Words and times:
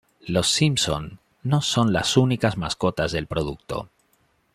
Los 0.25 0.47
Simpson 0.49 1.19
no 1.43 1.61
son 1.61 1.93
las 1.93 2.17
únicas 2.17 2.57
mascotas 2.57 3.11
del 3.11 3.27
producto. 3.27 3.91